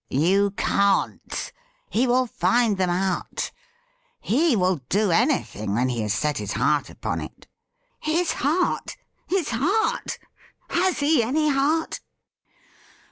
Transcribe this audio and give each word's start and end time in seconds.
'You 0.27 0.49
can't. 0.57 1.53
He 1.87 2.07
will 2.07 2.25
find 2.25 2.77
them 2.79 2.89
out. 2.89 3.51
He 4.19 4.55
will 4.55 4.77
do 4.89 5.11
any 5.11 5.43
thing 5.43 5.75
when 5.75 5.89
he 5.89 6.01
has 6.01 6.11
set 6.11 6.39
his 6.39 6.53
heart 6.53 6.89
upon 6.89 7.21
it.'' 7.21 7.45
His 7.99 8.31
heart! 8.33 8.97
His 9.27 9.51
heart! 9.53 10.17
Has 10.71 11.01
he 11.01 11.21
any 11.21 11.49
heart 11.49 11.99